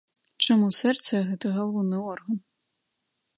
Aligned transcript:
Чаму 0.45 0.69
сэрца 0.77 1.21
гэта 1.27 1.51
галоўны 1.59 1.97
орган? 2.15 2.41